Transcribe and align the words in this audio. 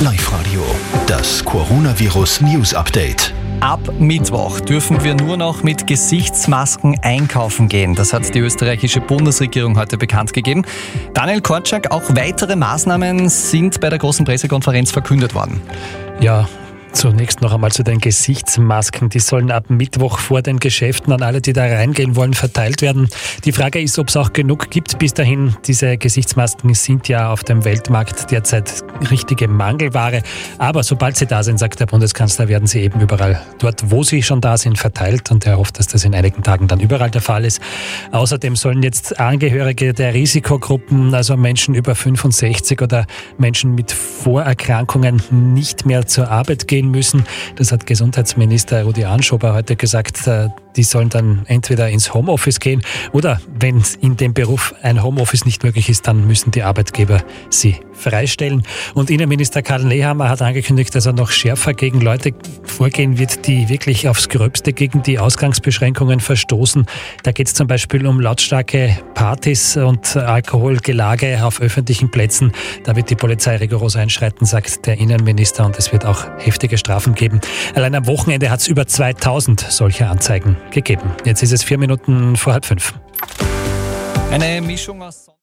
Live 0.00 0.32
Radio, 0.32 0.64
das 1.06 1.44
Coronavirus 1.44 2.40
News 2.40 2.74
Update. 2.74 3.34
Ab 3.60 3.80
Mittwoch 4.00 4.58
dürfen 4.60 5.04
wir 5.04 5.14
nur 5.14 5.36
noch 5.36 5.62
mit 5.62 5.86
Gesichtsmasken 5.86 6.98
einkaufen 7.02 7.68
gehen. 7.68 7.94
Das 7.94 8.12
hat 8.12 8.34
die 8.34 8.40
österreichische 8.40 9.00
Bundesregierung 9.00 9.78
heute 9.78 9.98
bekannt 9.98 10.32
gegeben. 10.32 10.64
Daniel 11.14 11.40
Korczak, 11.40 11.92
auch 11.92 12.02
weitere 12.08 12.56
Maßnahmen 12.56 13.28
sind 13.28 13.80
bei 13.80 13.90
der 13.90 14.00
großen 14.00 14.24
Pressekonferenz 14.24 14.90
verkündet 14.90 15.34
worden. 15.34 15.60
Ja, 16.20 16.48
Zunächst 16.92 17.40
noch 17.40 17.54
einmal 17.54 17.72
zu 17.72 17.82
den 17.82 17.98
Gesichtsmasken. 17.98 19.08
Die 19.08 19.18
sollen 19.18 19.50
ab 19.50 19.70
Mittwoch 19.70 20.18
vor 20.18 20.42
den 20.42 20.60
Geschäften 20.60 21.12
an 21.12 21.22
alle, 21.22 21.40
die 21.40 21.54
da 21.54 21.64
reingehen 21.64 22.16
wollen, 22.16 22.34
verteilt 22.34 22.82
werden. 22.82 23.08
Die 23.44 23.52
Frage 23.52 23.80
ist, 23.80 23.98
ob 23.98 24.08
es 24.08 24.16
auch 24.16 24.32
genug 24.34 24.70
gibt 24.70 24.98
bis 24.98 25.14
dahin. 25.14 25.56
Diese 25.66 25.96
Gesichtsmasken 25.96 26.74
sind 26.74 27.08
ja 27.08 27.32
auf 27.32 27.44
dem 27.44 27.64
Weltmarkt 27.64 28.30
derzeit 28.30 28.84
richtige 29.10 29.48
Mangelware. 29.48 30.22
Aber 30.58 30.82
sobald 30.82 31.16
sie 31.16 31.26
da 31.26 31.42
sind, 31.42 31.58
sagt 31.58 31.80
der 31.80 31.86
Bundeskanzler, 31.86 32.48
werden 32.48 32.66
sie 32.66 32.80
eben 32.80 33.00
überall 33.00 33.40
dort, 33.58 33.90
wo 33.90 34.02
sie 34.02 34.22
schon 34.22 34.42
da 34.42 34.58
sind, 34.58 34.78
verteilt. 34.78 35.30
Und 35.30 35.46
er 35.46 35.56
hofft, 35.56 35.78
dass 35.78 35.86
das 35.86 36.04
in 36.04 36.14
einigen 36.14 36.42
Tagen 36.42 36.68
dann 36.68 36.78
überall 36.78 37.10
der 37.10 37.22
Fall 37.22 37.46
ist. 37.46 37.60
Außerdem 38.12 38.54
sollen 38.54 38.82
jetzt 38.82 39.18
Angehörige 39.18 39.94
der 39.94 40.12
Risikogruppen, 40.12 41.14
also 41.14 41.38
Menschen 41.38 41.74
über 41.74 41.94
65 41.94 42.82
oder 42.82 43.06
Menschen 43.38 43.74
mit 43.74 43.92
Vorerkrankungen, 43.92 45.22
nicht 45.30 45.86
mehr 45.86 46.06
zur 46.06 46.30
Arbeit 46.30 46.68
gehen 46.68 46.81
müssen. 46.90 47.24
Das 47.56 47.72
hat 47.72 47.86
Gesundheitsminister 47.86 48.84
Rudi 48.84 49.04
Anschober 49.04 49.54
heute 49.54 49.76
gesagt. 49.76 50.26
Äh, 50.26 50.48
die 50.76 50.82
sollen 50.82 51.08
dann 51.08 51.42
entweder 51.46 51.90
ins 51.90 52.14
Homeoffice 52.14 52.58
gehen 52.58 52.82
oder 53.12 53.40
wenn 53.60 53.82
in 54.00 54.16
dem 54.16 54.32
Beruf 54.32 54.74
ein 54.82 55.02
Homeoffice 55.02 55.44
nicht 55.44 55.62
möglich 55.62 55.88
ist, 55.88 56.06
dann 56.06 56.26
müssen 56.26 56.50
die 56.50 56.62
Arbeitgeber 56.62 57.22
sie 57.50 57.76
freistellen. 58.02 58.62
Und 58.94 59.10
Innenminister 59.10 59.62
Karl 59.62 59.84
Nehammer 59.84 60.28
hat 60.28 60.42
angekündigt, 60.42 60.94
dass 60.94 61.06
er 61.06 61.12
noch 61.12 61.30
schärfer 61.30 61.72
gegen 61.74 62.00
Leute 62.00 62.32
vorgehen 62.64 63.18
wird, 63.18 63.46
die 63.46 63.68
wirklich 63.68 64.08
aufs 64.08 64.28
Gröbste 64.28 64.72
gegen 64.72 65.02
die 65.02 65.18
Ausgangsbeschränkungen 65.18 66.20
verstoßen. 66.20 66.86
Da 67.22 67.32
geht 67.32 67.46
es 67.46 67.54
zum 67.54 67.66
Beispiel 67.66 68.06
um 68.06 68.20
lautstarke 68.20 68.98
Partys 69.14 69.76
und 69.76 70.16
Alkoholgelage 70.16 71.44
auf 71.44 71.60
öffentlichen 71.60 72.10
Plätzen. 72.10 72.52
Da 72.84 72.96
wird 72.96 73.10
die 73.10 73.16
Polizei 73.16 73.56
rigoros 73.56 73.96
einschreiten, 73.96 74.46
sagt 74.46 74.86
der 74.86 74.98
Innenminister, 74.98 75.64
und 75.64 75.78
es 75.78 75.92
wird 75.92 76.04
auch 76.04 76.26
heftige 76.38 76.78
Strafen 76.78 77.14
geben. 77.14 77.40
Allein 77.74 77.94
am 77.94 78.06
Wochenende 78.06 78.50
hat 78.50 78.60
es 78.60 78.68
über 78.68 78.86
2000 78.86 79.60
solcher 79.60 80.10
Anzeigen 80.10 80.56
gegeben. 80.70 81.12
Jetzt 81.24 81.42
ist 81.42 81.52
es 81.52 81.62
vier 81.62 81.78
Minuten 81.78 82.36
vor 82.36 82.52
halb 82.52 82.66
fünf. 82.66 82.94
Eine 84.30 84.60
Mischung 84.62 85.02
aus 85.02 85.32